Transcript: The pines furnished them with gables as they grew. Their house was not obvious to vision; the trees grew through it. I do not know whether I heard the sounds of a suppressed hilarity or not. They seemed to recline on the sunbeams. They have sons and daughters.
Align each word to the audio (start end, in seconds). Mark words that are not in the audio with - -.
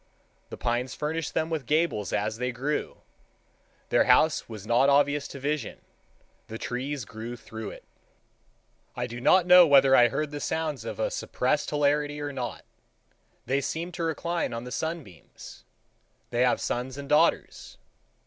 The 0.49 0.57
pines 0.57 0.95
furnished 0.95 1.35
them 1.35 1.51
with 1.51 1.67
gables 1.67 2.11
as 2.11 2.37
they 2.39 2.51
grew. 2.51 3.01
Their 3.89 4.05
house 4.05 4.49
was 4.49 4.65
not 4.65 4.89
obvious 4.89 5.27
to 5.27 5.39
vision; 5.39 5.77
the 6.47 6.57
trees 6.57 7.05
grew 7.05 7.35
through 7.37 7.69
it. 7.69 7.83
I 8.95 9.05
do 9.05 9.21
not 9.21 9.45
know 9.45 9.67
whether 9.67 9.95
I 9.95 10.07
heard 10.07 10.31
the 10.31 10.39
sounds 10.39 10.85
of 10.85 10.99
a 10.99 11.11
suppressed 11.11 11.69
hilarity 11.69 12.19
or 12.19 12.33
not. 12.33 12.65
They 13.45 13.61
seemed 13.61 13.93
to 13.93 14.03
recline 14.03 14.53
on 14.53 14.63
the 14.63 14.71
sunbeams. 14.71 15.65
They 16.31 16.41
have 16.41 16.59
sons 16.59 16.97
and 16.97 17.07
daughters. 17.07 17.77